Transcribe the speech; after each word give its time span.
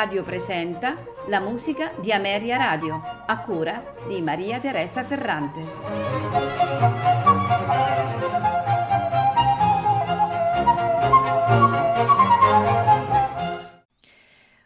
Radio 0.00 0.22
presenta 0.22 0.96
la 1.26 1.40
musica 1.40 1.92
di 2.00 2.10
Ameria 2.10 2.56
Radio, 2.56 3.02
a 3.26 3.38
cura 3.40 3.96
di 4.08 4.22
Maria 4.22 4.58
Teresa 4.58 5.04
Ferrante. 5.04 5.60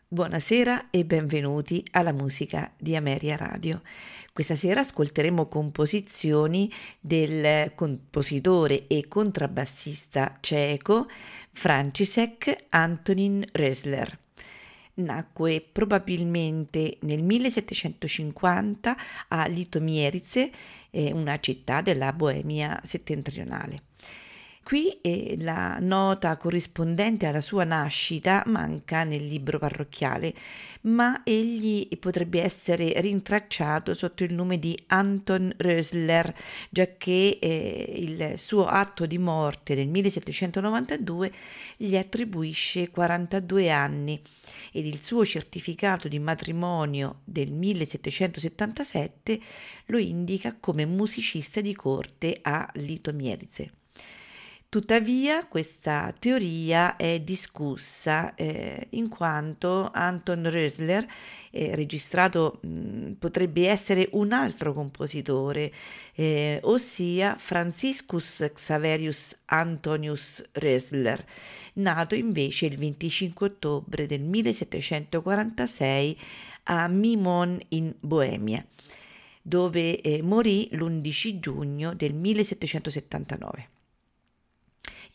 Buonasera 0.06 0.90
e 0.90 1.04
benvenuti 1.04 1.84
alla 1.90 2.12
musica 2.12 2.72
di 2.78 2.94
Ameria 2.94 3.34
Radio. 3.34 3.82
Questa 4.32 4.54
sera 4.54 4.82
ascolteremo 4.82 5.48
composizioni 5.48 6.70
del 7.00 7.72
compositore 7.74 8.86
e 8.86 9.08
contrabbassista 9.08 10.38
ceco 10.40 11.08
František 11.50 12.66
Antonin 12.68 13.44
Rösler. 13.50 14.22
Nacque 14.96 15.60
probabilmente 15.60 16.98
nel 17.00 17.22
1750 17.22 18.96
a 19.28 19.46
Litomierice, 19.46 20.50
una 20.90 21.40
città 21.40 21.80
della 21.80 22.12
Boemia 22.12 22.80
settentrionale. 22.84 23.82
Qui 24.64 24.98
la 25.40 25.76
nota 25.78 26.38
corrispondente 26.38 27.26
alla 27.26 27.42
sua 27.42 27.64
nascita 27.64 28.42
manca 28.46 29.04
nel 29.04 29.26
libro 29.26 29.58
parrocchiale, 29.58 30.32
ma 30.84 31.20
egli 31.22 31.86
potrebbe 31.98 32.40
essere 32.40 32.98
rintracciato 33.02 33.92
sotto 33.92 34.24
il 34.24 34.32
nome 34.32 34.58
di 34.58 34.74
Anton 34.86 35.52
Rösler, 35.58 36.32
giacché 36.70 37.38
eh, 37.38 37.92
il 37.98 38.38
suo 38.38 38.64
atto 38.64 39.04
di 39.04 39.18
morte 39.18 39.74
del 39.74 39.88
1792 39.88 41.30
gli 41.76 41.94
attribuisce 41.94 42.88
42 42.88 43.70
anni 43.70 44.18
ed 44.72 44.86
il 44.86 45.02
suo 45.02 45.26
certificato 45.26 46.08
di 46.08 46.18
matrimonio 46.18 47.20
del 47.24 47.52
1777 47.52 49.40
lo 49.86 49.98
indica 49.98 50.56
come 50.58 50.86
musicista 50.86 51.60
di 51.60 51.74
corte 51.74 52.38
a 52.40 52.66
Litomierice. 52.76 53.82
Tuttavia 54.74 55.46
questa 55.46 56.12
teoria 56.18 56.96
è 56.96 57.20
discussa 57.20 58.34
eh, 58.34 58.88
in 58.90 59.08
quanto 59.08 59.88
Anton 59.92 60.50
Rösler, 60.50 61.06
eh, 61.52 61.76
registrato 61.76 62.58
mh, 62.60 63.12
potrebbe 63.20 63.68
essere 63.68 64.08
un 64.14 64.32
altro 64.32 64.72
compositore, 64.72 65.72
eh, 66.16 66.58
ossia 66.64 67.36
Franciscus 67.36 68.50
Xaverius 68.52 69.42
Antonius 69.44 70.42
Rösler, 70.50 71.24
nato 71.74 72.16
invece 72.16 72.66
il 72.66 72.76
25 72.76 73.46
ottobre 73.46 74.06
del 74.06 74.22
1746 74.22 76.18
a 76.64 76.88
Mimon 76.88 77.60
in 77.68 77.94
Boemia, 78.00 78.66
dove 79.40 80.00
eh, 80.00 80.20
morì 80.20 80.68
l'11 80.72 81.38
giugno 81.38 81.94
del 81.94 82.12
1779. 82.12 83.73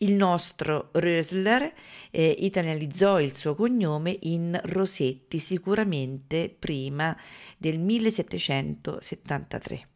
Il 0.02 0.14
nostro 0.14 0.88
Rösler 0.92 1.74
eh, 2.10 2.34
italianizzò 2.38 3.20
il 3.20 3.36
suo 3.36 3.54
cognome 3.54 4.16
in 4.22 4.58
Rosetti 4.64 5.38
sicuramente 5.38 6.48
prima 6.48 7.14
del 7.58 7.78
1773. 7.78 9.88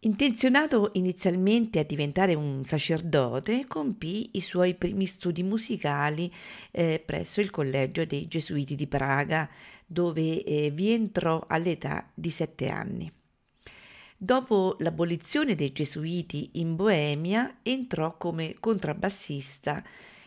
Intenzionato 0.00 0.90
inizialmente 0.94 1.78
a 1.78 1.84
diventare 1.84 2.34
un 2.34 2.64
sacerdote, 2.64 3.66
compì 3.68 4.30
i 4.32 4.40
suoi 4.40 4.74
primi 4.74 5.06
studi 5.06 5.44
musicali 5.44 6.34
eh, 6.72 7.00
presso 7.04 7.40
il 7.40 7.50
Collegio 7.50 8.04
dei 8.04 8.26
Gesuiti 8.26 8.74
di 8.74 8.88
Praga, 8.88 9.48
dove 9.86 10.42
eh, 10.42 10.70
vi 10.70 10.90
entrò 10.90 11.44
all'età 11.46 12.10
di 12.12 12.30
sette 12.30 12.70
anni. 12.70 13.19
Dopo 14.22 14.76
l'abolizione 14.80 15.54
dei 15.54 15.72
Gesuiti 15.72 16.50
in 16.56 16.76
Boemia 16.76 17.60
entrò 17.62 18.18
come 18.18 18.56
contrabbassista 18.60 19.82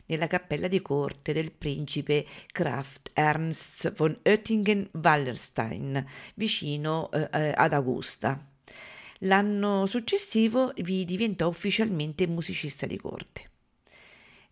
nella 0.07 0.25
cappella 0.25 0.67
di 0.67 0.81
corte 0.81 1.31
del 1.31 1.51
principe 1.51 2.25
Kraft 2.51 3.11
Ernst 3.13 3.93
von 3.93 4.17
Oettingen-Wallerstein, 4.23 6.03
vicino 6.33 7.11
eh, 7.11 7.29
eh, 7.31 7.53
ad 7.55 7.73
Augusta. 7.73 8.43
L'anno 9.19 9.85
successivo 9.85 10.73
vi 10.77 11.05
diventò 11.05 11.47
ufficialmente 11.47 12.25
musicista 12.25 12.87
di 12.87 12.97
corte. 12.97 13.49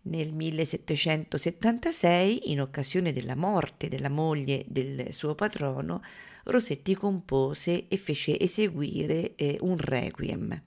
Nel 0.02 0.32
1776, 0.32 2.52
in 2.52 2.60
occasione 2.60 3.12
della 3.12 3.34
morte 3.34 3.88
della 3.88 4.08
moglie 4.08 4.64
del 4.68 5.12
suo 5.12 5.34
patrono, 5.34 6.00
Rossetti 6.44 6.94
compose 6.94 7.88
e 7.88 7.96
fece 7.96 8.38
eseguire 8.38 9.34
eh, 9.36 9.58
un 9.60 9.76
requiem. 9.76 10.62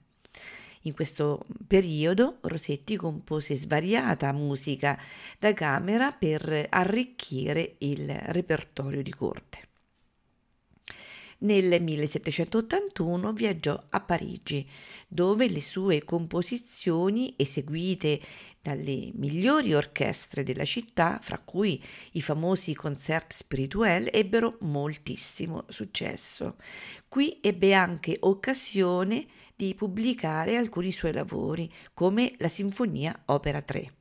In 0.82 0.94
questo 0.94 1.44
periodo 1.66 2.38
Rossetti 2.42 2.96
compose 2.96 3.56
svariata 3.56 4.32
musica 4.32 4.98
da 5.38 5.52
camera 5.52 6.12
per 6.12 6.66
arricchire 6.70 7.74
il 7.78 8.08
repertorio 8.08 9.02
di 9.02 9.10
corte. 9.10 9.75
Nel 11.38 11.82
1781 11.82 13.32
viaggiò 13.34 13.78
a 13.90 14.00
Parigi, 14.00 14.66
dove 15.06 15.48
le 15.50 15.60
sue 15.60 16.02
composizioni, 16.02 17.34
eseguite 17.36 18.20
dalle 18.62 19.10
migliori 19.14 19.74
orchestre 19.74 20.42
della 20.42 20.64
città, 20.64 21.18
fra 21.22 21.38
cui 21.38 21.82
i 22.12 22.22
famosi 22.22 22.74
concert 22.74 23.34
spirituel, 23.34 24.08
ebbero 24.10 24.56
moltissimo 24.60 25.64
successo. 25.68 26.56
Qui 27.06 27.38
ebbe 27.42 27.74
anche 27.74 28.16
occasione 28.20 29.26
di 29.54 29.74
pubblicare 29.74 30.56
alcuni 30.56 30.90
suoi 30.90 31.12
lavori, 31.12 31.70
come 31.92 32.32
la 32.38 32.48
Sinfonia 32.48 33.22
Opera 33.26 33.60
3 33.60 33.92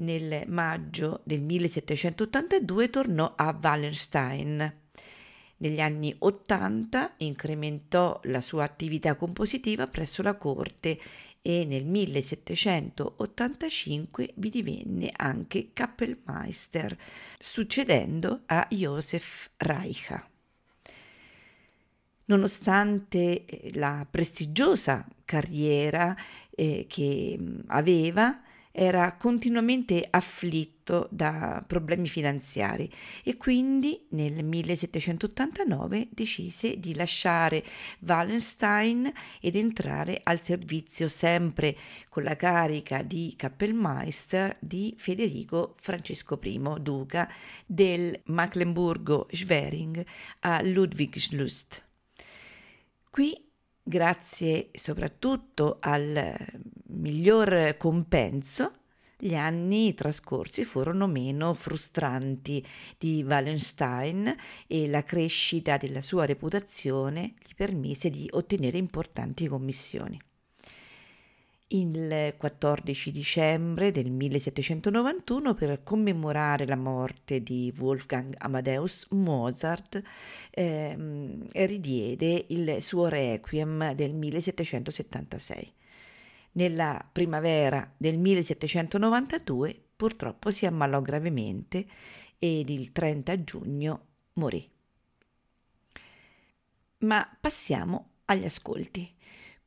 nel 0.00 0.44
maggio 0.46 1.20
del 1.24 1.42
1782 1.42 2.88
tornò 2.88 3.34
a 3.36 3.58
Wallenstein 3.60 4.79
negli 5.60 5.80
anni 5.80 6.14
Ottanta 6.20 7.12
incrementò 7.18 8.18
la 8.24 8.40
sua 8.40 8.64
attività 8.64 9.14
compositiva 9.14 9.86
presso 9.86 10.22
la 10.22 10.36
corte 10.36 10.98
e 11.42 11.66
nel 11.66 11.84
1785 11.84 14.32
vi 14.36 14.48
divenne 14.50 15.10
anche 15.14 15.72
Kappelmeister, 15.72 16.96
succedendo 17.38 18.42
a 18.46 18.66
Josef 18.70 19.50
Reicha. 19.56 20.26
Nonostante 22.26 23.44
eh, 23.44 23.72
la 23.74 24.06
prestigiosa 24.08 25.04
carriera 25.24 26.16
eh, 26.50 26.86
che 26.88 27.36
aveva, 27.66 28.40
era 28.72 29.16
continuamente 29.16 30.06
afflitto 30.08 31.08
da 31.10 31.62
problemi 31.66 32.08
finanziari 32.08 32.90
e 33.22 33.36
quindi 33.36 34.06
nel 34.10 34.44
1789 34.44 36.08
decise 36.10 36.78
di 36.78 36.94
lasciare 36.94 37.64
Wallenstein 38.00 39.12
ed 39.40 39.56
entrare 39.56 40.20
al 40.22 40.40
servizio 40.42 41.08
sempre 41.08 41.76
con 42.08 42.22
la 42.22 42.36
carica 42.36 43.02
di 43.02 43.34
Kappelmeister 43.36 44.56
di 44.60 44.94
Federico 44.96 45.74
Francesco 45.78 46.38
I, 46.42 46.60
duca 46.80 47.28
del 47.66 48.20
Mecklenburgo-Schwerin 48.26 50.04
a 50.40 50.62
Ludwigslust. 50.62 51.84
Qui 53.10 53.49
grazie 53.90 54.70
soprattutto 54.72 55.78
al 55.80 56.32
miglior 56.90 57.76
compenso, 57.76 58.74
gli 59.18 59.34
anni 59.34 59.92
trascorsi 59.94 60.64
furono 60.64 61.08
meno 61.08 61.52
frustranti 61.54 62.64
di 62.96 63.24
Wallenstein 63.26 64.34
e 64.68 64.88
la 64.88 65.02
crescita 65.02 65.76
della 65.76 66.00
sua 66.00 66.24
reputazione 66.24 67.34
gli 67.44 67.52
permise 67.54 68.08
di 68.10 68.28
ottenere 68.30 68.78
importanti 68.78 69.48
commissioni. 69.48 70.18
Il 71.72 72.34
14 72.36 73.12
dicembre 73.12 73.92
del 73.92 74.10
1791, 74.10 75.54
per 75.54 75.84
commemorare 75.84 76.66
la 76.66 76.74
morte 76.74 77.44
di 77.44 77.72
Wolfgang 77.78 78.34
Amadeus 78.38 79.06
Mozart, 79.10 80.02
ehm, 80.50 81.46
ridiede 81.52 82.46
il 82.48 82.82
suo 82.82 83.06
requiem 83.06 83.92
del 83.94 84.14
1776. 84.14 85.72
Nella 86.52 87.08
primavera 87.12 87.88
del 87.96 88.18
1792 88.18 89.80
purtroppo 89.94 90.50
si 90.50 90.66
ammalò 90.66 91.00
gravemente 91.00 91.86
ed 92.40 92.68
il 92.68 92.90
30 92.90 93.44
giugno 93.44 94.06
morì. 94.32 94.68
Ma 96.98 97.36
passiamo 97.40 98.08
agli 98.24 98.44
ascolti. 98.44 99.18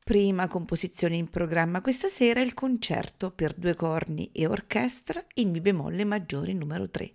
Prima 0.04 0.48
composizione 0.48 1.16
in 1.16 1.30
programma 1.30 1.80
questa 1.80 2.08
sera 2.08 2.40
è 2.40 2.44
il 2.44 2.52
concerto 2.52 3.30
per 3.30 3.54
due 3.54 3.74
corni 3.74 4.28
e 4.32 4.46
orchestra 4.46 5.24
in 5.36 5.48
Mi 5.48 5.62
bemolle 5.62 6.04
maggiore 6.04 6.52
numero 6.52 6.90
3. 6.90 7.14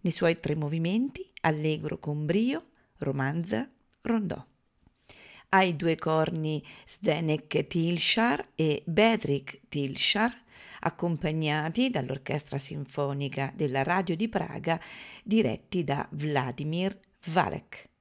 nei 0.00 0.10
suoi 0.10 0.34
tre 0.34 0.56
movimenti, 0.56 1.30
allegro 1.42 2.00
con 2.00 2.26
brio, 2.26 2.70
romanza, 2.98 3.70
rondò. 4.00 4.44
Ai 5.50 5.76
due 5.76 5.94
corni 5.94 6.60
Zdenek 6.84 7.68
Tilshar 7.68 8.48
e 8.56 8.82
Bedřich 8.84 9.60
Tilshar, 9.68 10.36
accompagnati 10.80 11.90
dall'Orchestra 11.90 12.58
Sinfonica 12.58 13.52
della 13.54 13.84
Radio 13.84 14.16
di 14.16 14.28
Praga, 14.28 14.80
diretti 15.22 15.84
da 15.84 16.04
Vladimir 16.10 16.98
Valek. 17.26 17.94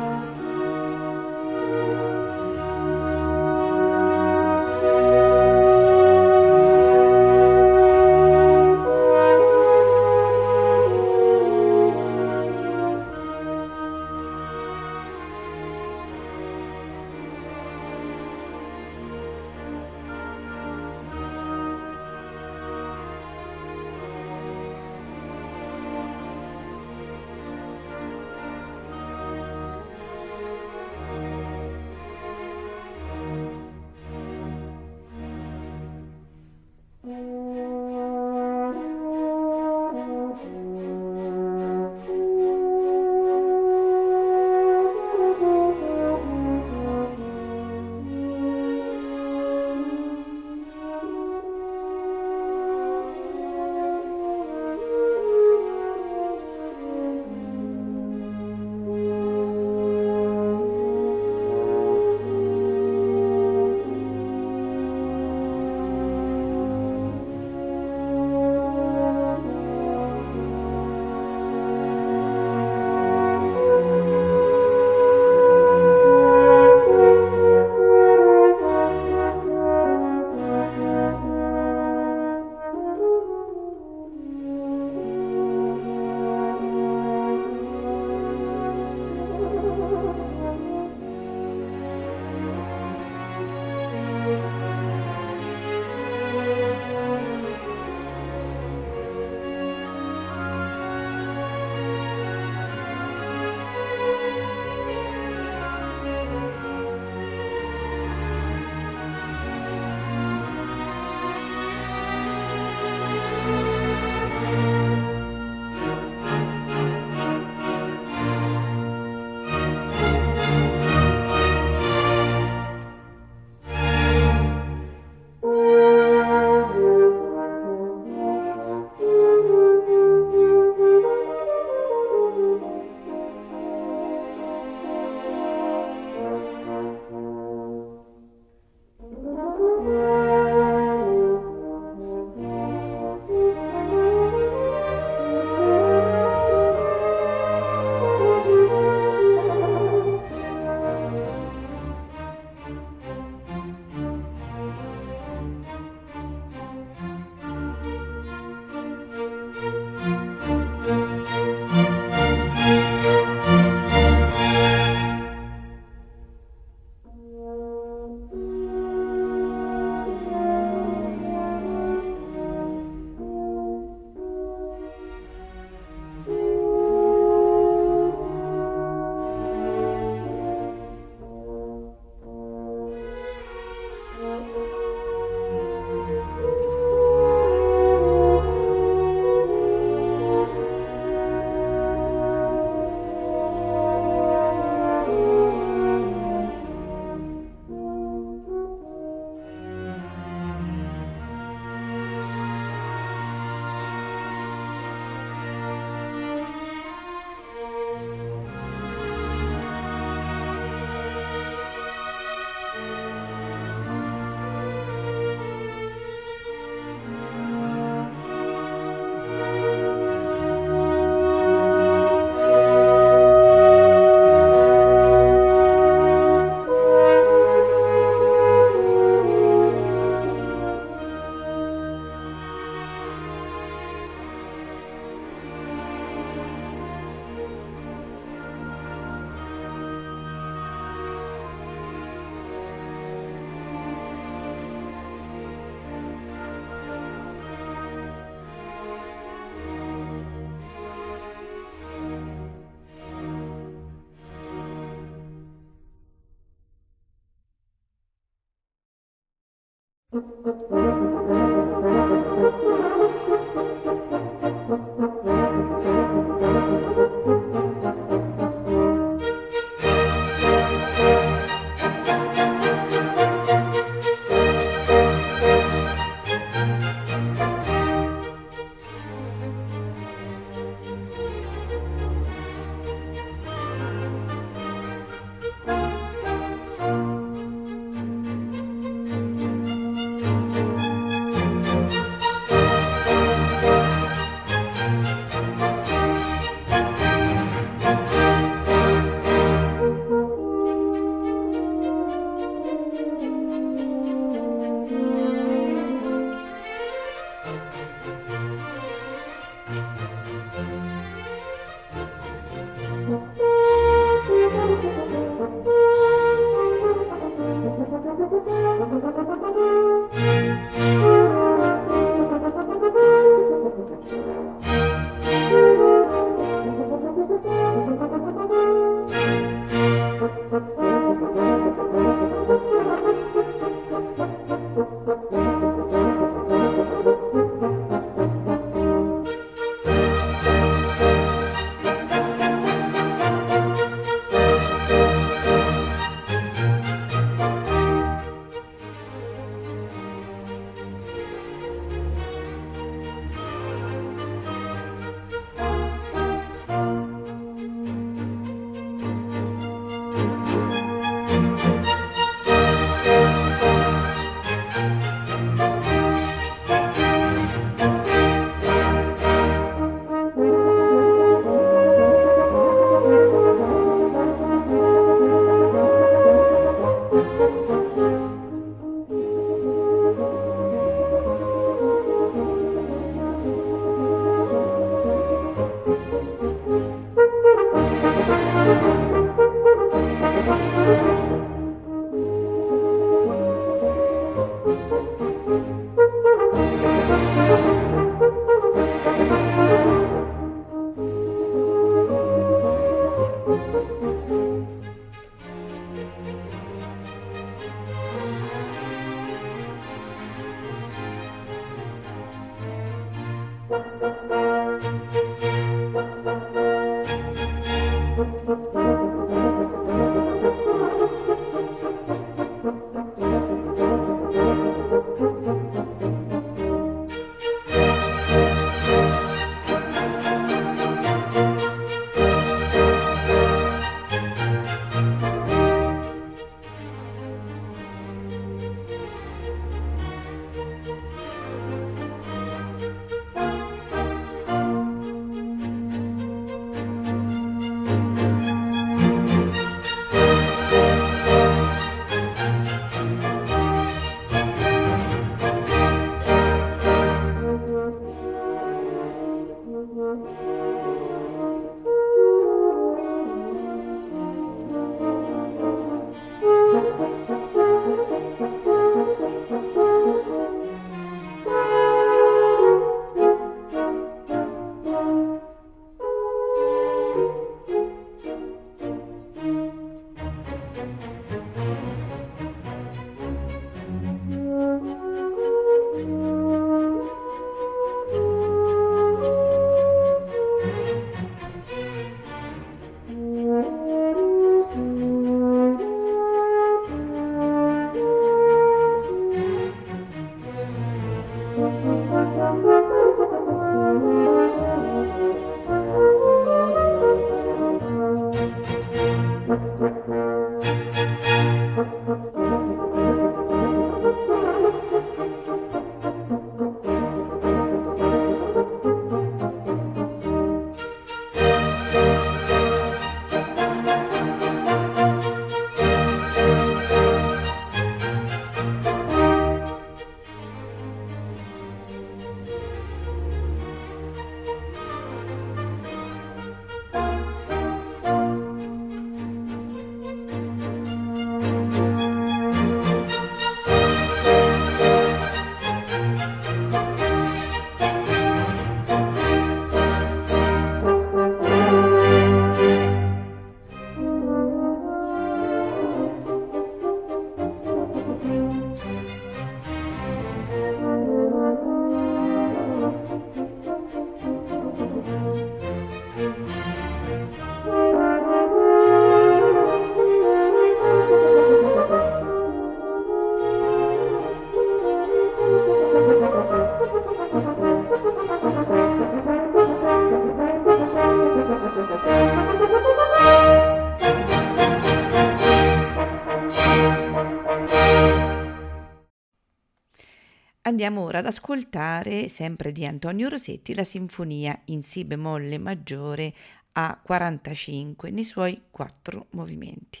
Andiamo 590.84 591.06
ora 591.06 591.20
ad 591.20 591.26
ascoltare, 591.26 592.28
sempre 592.28 592.72
di 592.72 592.84
Antonio 592.84 593.28
Rosetti, 593.28 593.72
la 593.72 593.84
sinfonia 593.84 594.62
in 594.64 594.82
Si 594.82 595.04
bemolle 595.04 595.56
maggiore 595.56 596.34
a 596.72 596.98
45 597.00 598.10
nei 598.10 598.24
suoi 598.24 598.62
quattro 598.68 599.28
movimenti. 599.30 600.00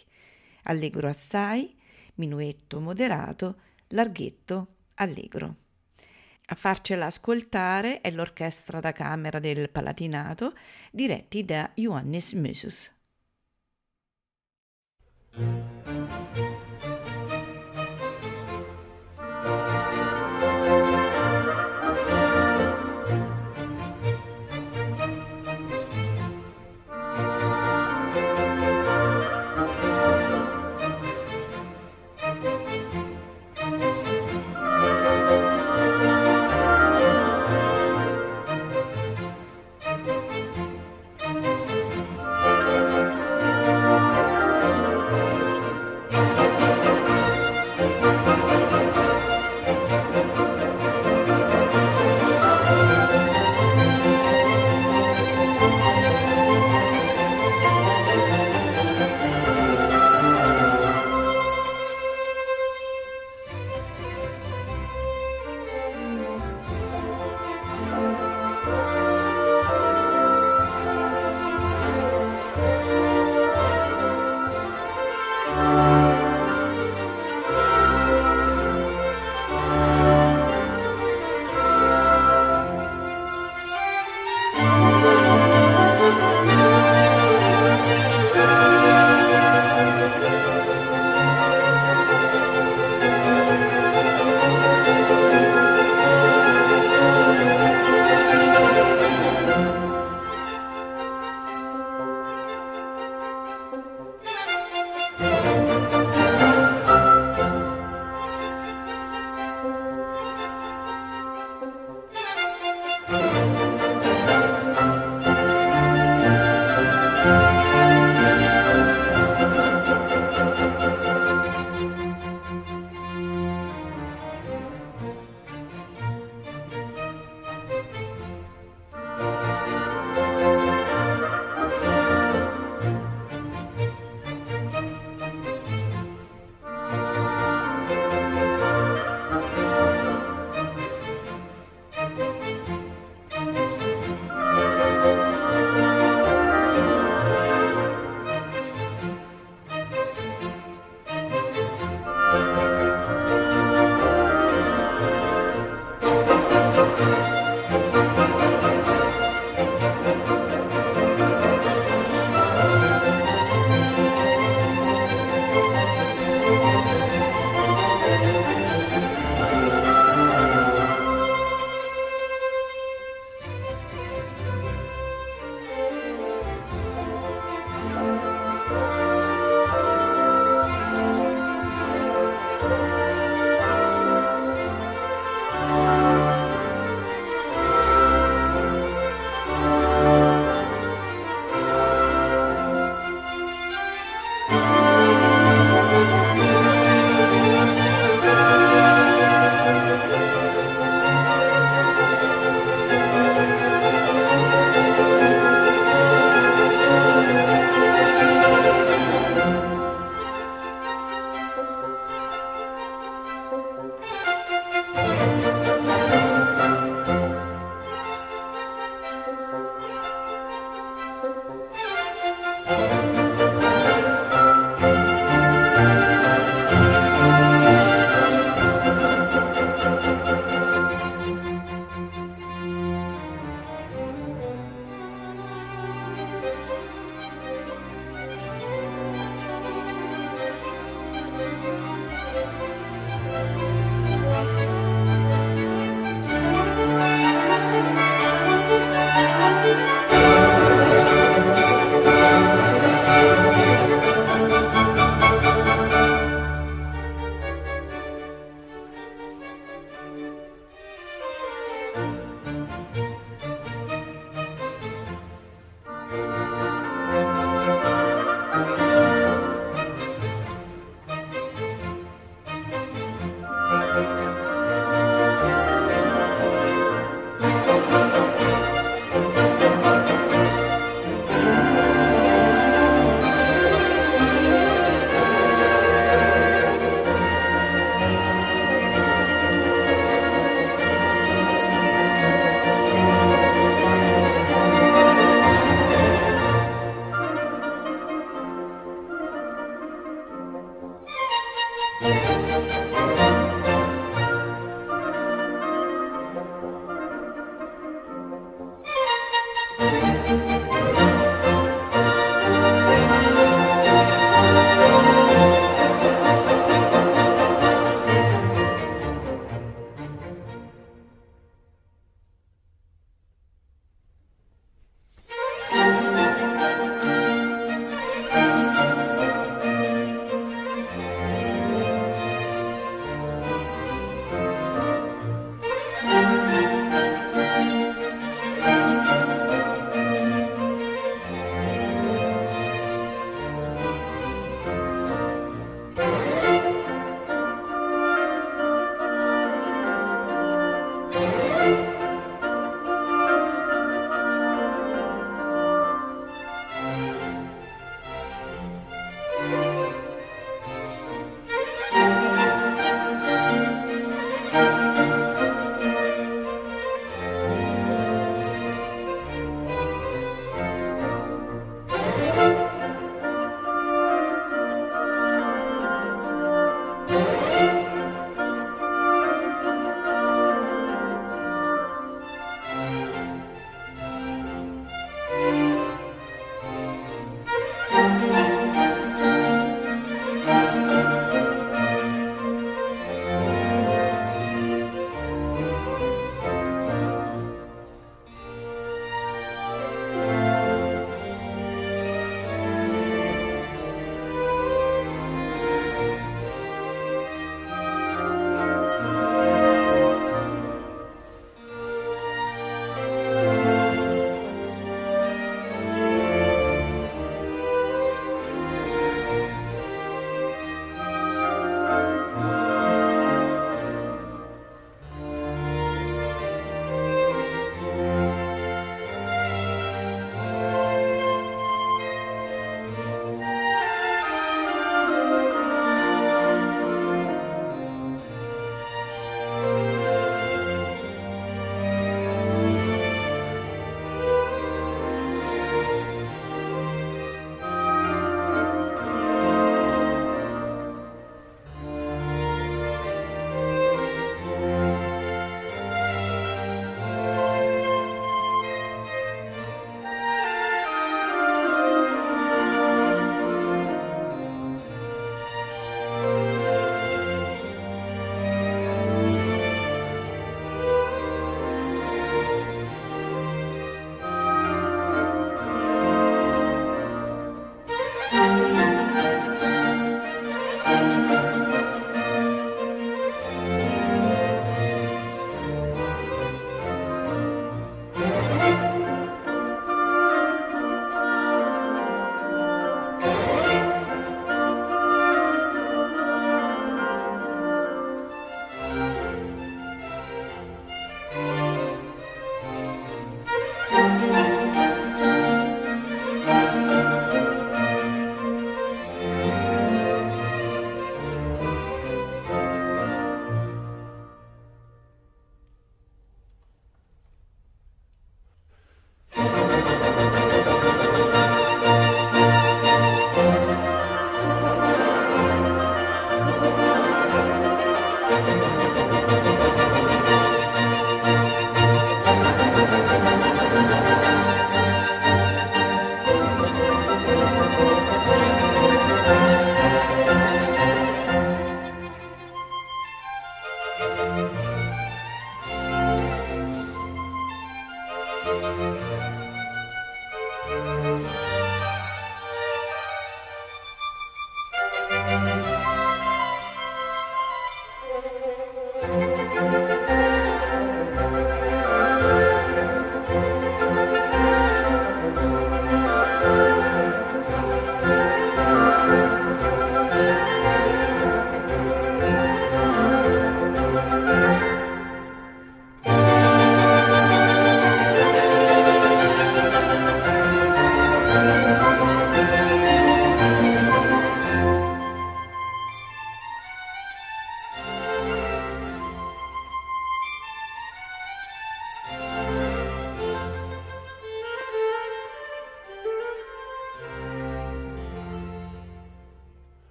Allegro 0.64 1.06
assai, 1.06 1.72
minuetto 2.16 2.80
moderato, 2.80 3.60
larghetto 3.90 4.78
allegro. 4.94 5.54
A 6.46 6.56
farcela 6.56 7.06
ascoltare 7.06 8.00
è 8.00 8.10
l'orchestra 8.10 8.80
da 8.80 8.90
camera 8.90 9.38
del 9.38 9.70
Palatinato, 9.70 10.52
diretti 10.90 11.44
da 11.44 11.70
Johannes 11.76 12.32
Mösus. 12.32 12.92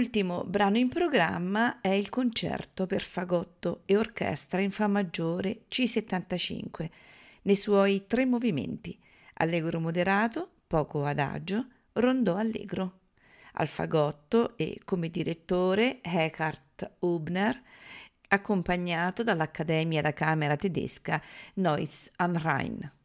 Ultimo 0.00 0.44
brano 0.44 0.78
in 0.78 0.88
programma 0.88 1.82
è 1.82 1.88
il 1.90 2.08
concerto 2.08 2.86
per 2.86 3.02
fagotto 3.02 3.82
e 3.84 3.98
orchestra 3.98 4.62
in 4.62 4.70
Fa 4.70 4.86
maggiore 4.86 5.64
C75, 5.68 6.88
nei 7.42 7.54
suoi 7.54 8.06
tre 8.06 8.24
movimenti, 8.24 8.98
allegro 9.34 9.78
moderato, 9.78 10.52
poco 10.66 11.04
adagio, 11.04 11.66
rondò 11.92 12.36
allegro. 12.36 13.00
Al 13.52 13.68
fagotto 13.68 14.56
e 14.56 14.80
come 14.86 15.10
direttore 15.10 15.98
Eckhart 16.00 16.92
Hubner, 17.00 17.60
accompagnato 18.28 19.22
dall'Accademia 19.22 20.00
da 20.00 20.14
Camera 20.14 20.56
tedesca 20.56 21.20
Neuss 21.56 22.08
am 22.16 22.38
Rhein. 22.38 22.99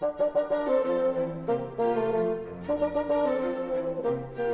Thank 0.00 0.18
you. 4.38 4.53